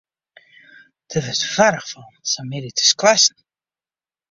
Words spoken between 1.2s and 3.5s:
wurdst warch fan, sa'n middei te squashen.